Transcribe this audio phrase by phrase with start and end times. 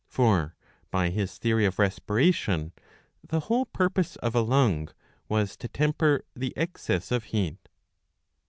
[0.07, 0.55] For,
[0.89, 2.71] by his theory of respira ^^ tlon,"
[3.23, 4.89] the whole purpose of a lung
[5.29, 7.69] was to temper the excess of heat.